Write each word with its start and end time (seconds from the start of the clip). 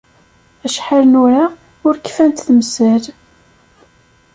Acḥal 0.65 1.03
nura, 1.11 1.45
ur 1.87 1.95
kfant 2.05 2.43
temsal! 2.47 3.03